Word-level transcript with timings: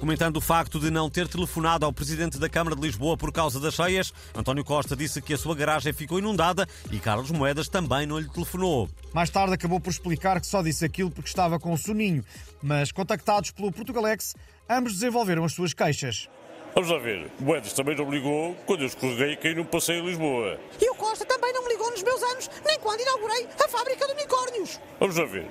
Comentando 0.00 0.38
o 0.38 0.40
facto 0.40 0.80
de 0.80 0.90
não 0.90 1.10
ter 1.10 1.28
telefonado 1.28 1.84
ao 1.84 1.92
presidente 1.92 2.38
da 2.38 2.48
Câmara 2.48 2.74
de 2.74 2.80
Lisboa 2.80 3.18
por 3.18 3.30
causa 3.30 3.60
das 3.60 3.74
cheias, 3.74 4.14
António 4.34 4.64
Costa 4.64 4.96
disse 4.96 5.20
que 5.20 5.34
a 5.34 5.36
sua 5.36 5.54
garagem 5.54 5.92
ficou 5.92 6.18
inundada 6.18 6.66
e 6.90 6.98
Carlos 6.98 7.30
Moedas 7.30 7.68
também 7.68 8.06
não 8.06 8.18
lhe 8.18 8.26
telefonou. 8.30 8.88
Mais 9.12 9.28
tarde 9.28 9.52
acabou 9.52 9.78
por 9.78 9.90
explicar 9.90 10.40
que 10.40 10.46
só 10.46 10.62
disse 10.62 10.86
aquilo 10.86 11.10
porque 11.10 11.28
estava 11.28 11.60
com 11.60 11.76
soninho, 11.76 12.24
mas 12.62 12.90
contactados 12.90 13.50
pelo 13.50 13.70
Portugalex, 13.70 14.34
ambos 14.70 14.94
desenvolveram 14.94 15.44
as 15.44 15.52
suas 15.52 15.74
queixas. 15.74 16.30
Vamos 16.74 16.88
lá 16.88 16.98
ver, 16.98 17.30
Moedas 17.38 17.74
também 17.74 17.94
não 17.94 18.06
me 18.06 18.16
ligou 18.16 18.54
quando 18.64 18.80
eu 18.80 18.86
escorreguei 18.86 19.32
e 19.32 19.36
caí 19.36 19.54
num 19.54 19.64
passeio 19.64 20.02
em 20.02 20.06
Lisboa. 20.06 20.58
E 20.80 20.88
o 20.88 20.94
Costa 20.94 21.26
também 21.26 21.52
não 21.52 21.64
me 21.64 21.69
nos 21.90 22.02
meus 22.02 22.22
anos, 22.22 22.50
nem 22.64 22.78
quando 22.80 23.00
inaugurei 23.00 23.48
a 23.62 23.68
fábrica 23.68 24.06
de 24.06 24.12
unicórnios. 24.12 24.80
Vamos 24.98 25.16
lá 25.16 25.24
ver, 25.24 25.46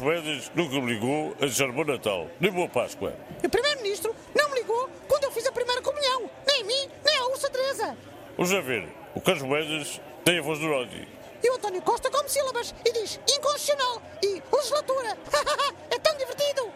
Moedas 0.00 0.50
nunca 0.54 0.80
me 0.80 0.92
ligou 0.92 1.34
a 1.40 1.46
desejar 1.46 1.72
bom 1.72 1.84
Natal, 1.84 2.28
nem 2.40 2.50
boa 2.50 2.68
Páscoa. 2.68 3.14
E 3.42 3.46
o 3.46 3.50
Primeiro-Ministro 3.50 4.14
não 4.34 4.48
me 4.50 4.56
ligou 4.56 4.88
quando 5.08 5.24
eu 5.24 5.32
fiz 5.32 5.46
a 5.46 5.52
primeira 5.52 5.82
comunhão, 5.82 6.30
nem 6.46 6.62
a 6.62 6.64
mim, 6.64 6.90
nem 7.04 7.18
a 7.18 7.26
Ursa 7.26 7.50
Teresa. 7.50 7.96
Vamos 8.36 8.52
lá 8.52 8.60
ver, 8.60 8.88
o 9.14 9.46
Moedas 9.46 10.00
tem 10.24 10.38
a 10.38 10.42
voz 10.42 10.58
do 10.58 10.68
Rodi. 10.68 11.08
E 11.42 11.50
o 11.50 11.54
António 11.54 11.82
Costa 11.82 12.08
come 12.10 12.28
sílabas 12.28 12.72
e 12.84 12.92
diz 12.92 13.18
inconstitucional 13.28 14.00
e 14.22 14.40
legislatura. 14.52 15.18
é 15.90 15.98
tão 15.98 16.16
divertido. 16.16 16.72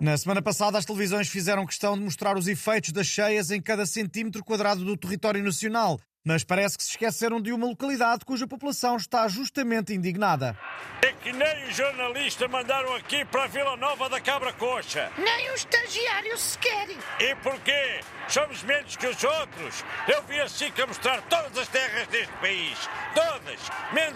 Na 0.00 0.16
semana 0.16 0.40
passada, 0.40 0.78
as 0.78 0.86
televisões 0.86 1.28
fizeram 1.28 1.66
questão 1.66 1.94
de 1.94 2.02
mostrar 2.02 2.38
os 2.38 2.48
efeitos 2.48 2.90
das 2.90 3.06
cheias 3.06 3.50
em 3.50 3.60
cada 3.60 3.84
centímetro 3.84 4.42
quadrado 4.42 4.82
do 4.82 4.96
território 4.96 5.44
nacional. 5.44 6.00
Mas 6.24 6.42
parece 6.42 6.76
que 6.76 6.84
se 6.84 6.90
esqueceram 6.90 7.40
de 7.40 7.52
uma 7.52 7.66
localidade 7.66 8.24
cuja 8.24 8.46
população 8.46 8.96
está 8.96 9.28
justamente 9.28 9.92
indignada. 9.92 10.56
É 11.02 11.12
que 11.12 11.32
nem 11.32 11.66
o 11.66 11.70
jornalista 11.70 12.48
mandaram 12.48 12.94
aqui 12.94 13.24
para 13.26 13.44
a 13.44 13.46
Vila 13.46 13.76
Nova 13.76 14.08
da 14.08 14.20
Cabra 14.20 14.52
Coxa. 14.54 15.10
Nem 15.18 15.50
o 15.50 15.54
estagiário 15.54 16.36
sequer. 16.38 16.88
E 17.20 17.34
porquê? 17.36 18.00
Somos 18.28 18.62
menos 18.62 18.96
que 18.96 19.06
os 19.06 19.22
outros. 19.22 19.84
Eu 20.08 20.22
vi 20.24 20.40
assim 20.40 20.70
a 20.82 20.86
mostrar 20.86 21.20
todas 21.22 21.56
as 21.58 21.68
terras 21.68 22.06
deste 22.08 22.32
país. 22.34 22.78
Todas, 23.14 23.29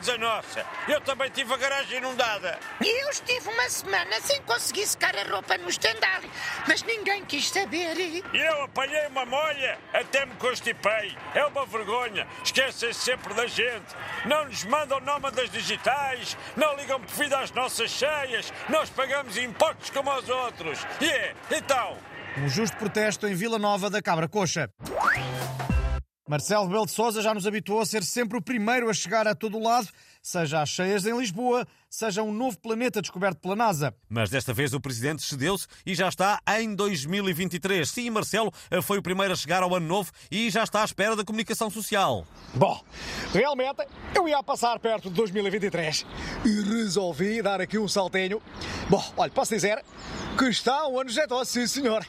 menos 0.04 0.08
a 0.08 0.18
nossa. 0.18 0.66
Eu 0.86 1.00
também 1.00 1.30
tive 1.30 1.52
a 1.52 1.56
garagem 1.56 1.98
inundada. 1.98 2.58
E 2.80 3.04
eu 3.04 3.10
estive 3.10 3.48
uma 3.48 3.68
semana 3.68 4.20
sem 4.20 4.40
conseguir 4.42 4.86
secar 4.86 5.16
a 5.16 5.22
roupa 5.24 5.56
no 5.58 5.68
estandar, 5.68 6.20
mas 6.68 6.82
ninguém 6.82 7.24
quis 7.24 7.48
saber. 7.48 7.96
E 7.98 8.22
eu 8.32 8.64
apanhei 8.64 9.06
uma 9.08 9.24
molha, 9.24 9.78
até 9.92 10.26
me 10.26 10.34
constipei. 10.36 11.16
É 11.34 11.44
uma 11.46 11.66
vergonha. 11.66 12.26
Esquecem-se 12.44 13.00
sempre 13.00 13.34
da 13.34 13.46
gente. 13.46 13.94
Não 14.26 14.44
nos 14.46 14.64
mandam 14.64 15.00
nómadas 15.00 15.50
digitais, 15.50 16.36
não 16.56 16.76
ligam 16.76 17.00
devido 17.00 17.34
às 17.34 17.50
nossas 17.52 17.90
cheias, 17.90 18.52
nós 18.68 18.90
pagamos 18.90 19.36
impostos 19.36 19.90
como 19.90 20.10
aos 20.10 20.28
outros. 20.28 20.78
E 21.00 21.08
é, 21.08 21.34
então? 21.50 21.96
Um 22.36 22.48
justo 22.48 22.76
protesto 22.76 23.26
em 23.26 23.34
Vila 23.34 23.58
Nova 23.58 23.88
da 23.88 24.02
Cabra 24.02 24.28
Coxa. 24.28 24.68
Marcelo 26.26 26.64
Rebelo 26.64 26.86
de 26.86 26.92
Sousa 26.92 27.20
já 27.20 27.34
nos 27.34 27.46
habituou 27.46 27.80
a 27.80 27.86
ser 27.86 28.02
sempre 28.02 28.38
o 28.38 28.40
primeiro 28.40 28.88
a 28.88 28.94
chegar 28.94 29.28
a 29.28 29.34
todo 29.34 29.58
o 29.58 29.62
lado, 29.62 29.86
seja 30.22 30.62
às 30.62 30.70
cheias 30.70 31.04
em 31.04 31.14
Lisboa, 31.14 31.68
seja 31.90 32.22
um 32.22 32.32
novo 32.32 32.58
planeta 32.58 33.02
descoberto 33.02 33.40
pela 33.40 33.54
NASA. 33.54 33.94
Mas 34.08 34.30
desta 34.30 34.54
vez 34.54 34.72
o 34.72 34.80
presidente 34.80 35.22
cedeu-se 35.22 35.66
e 35.84 35.94
já 35.94 36.08
está 36.08 36.40
em 36.58 36.74
2023. 36.74 37.86
Sim, 37.86 38.08
Marcelo 38.08 38.50
foi 38.82 38.96
o 38.96 39.02
primeiro 39.02 39.34
a 39.34 39.36
chegar 39.36 39.62
ao 39.62 39.74
ano 39.74 39.86
novo 39.86 40.10
e 40.30 40.48
já 40.48 40.64
está 40.64 40.80
à 40.80 40.84
espera 40.86 41.14
da 41.14 41.24
comunicação 41.24 41.68
social. 41.68 42.26
Bom, 42.54 42.82
realmente 43.30 43.86
eu 44.14 44.26
ia 44.26 44.42
passar 44.42 44.78
perto 44.78 45.10
de 45.10 45.16
2023 45.16 46.06
e 46.42 46.60
resolvi 46.62 47.42
dar 47.42 47.60
aqui 47.60 47.78
um 47.78 47.86
saltinho. 47.86 48.40
Bom, 48.88 49.04
olha, 49.14 49.30
posso 49.30 49.54
dizer 49.54 49.84
que 50.38 50.46
está 50.46 50.88
um 50.88 50.98
ano 50.98 51.10
jeitoso, 51.10 51.50
sim 51.50 51.66
senhor. 51.66 52.06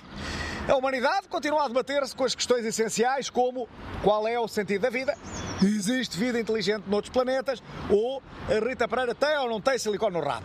A 0.68 0.76
humanidade 0.76 1.28
continua 1.28 1.66
a 1.66 1.68
debater-se 1.68 2.16
com 2.16 2.24
as 2.24 2.34
questões 2.34 2.66
essenciais 2.66 3.30
como 3.30 3.70
qual 4.04 4.28
é 4.28 4.40
o 4.40 4.48
sentido 4.48 4.82
da 4.82 4.90
vida, 4.90 5.16
existe 5.62 6.18
vida 6.18 6.40
inteligente 6.40 6.86
noutros 6.88 7.14
planetas 7.14 7.62
ou 7.88 8.22
a 8.50 8.68
Rita 8.68 8.88
Pereira 8.88 9.14
tem 9.14 9.38
ou 9.38 9.48
não 9.48 9.62
tem 9.62 9.78
silicone 9.78 10.18
no 10.18 10.26
rabo. 10.26 10.44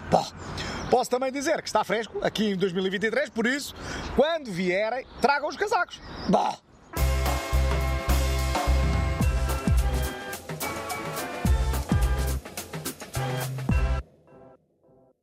Posso 0.90 1.08
também 1.08 1.32
dizer 1.32 1.62
que 1.62 1.68
está 1.68 1.82
fresco 1.84 2.18
aqui 2.22 2.50
em 2.50 2.56
2023, 2.56 3.30
por 3.30 3.46
isso, 3.46 3.74
quando 4.14 4.50
vierem, 4.52 5.06
tragam 5.22 5.48
os 5.48 5.56
casacos. 5.56 5.98
Bom, 6.28 6.54